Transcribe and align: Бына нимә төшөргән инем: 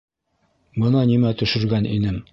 Бына 0.85 1.05
нимә 1.13 1.35
төшөргән 1.43 1.91
инем: 1.99 2.23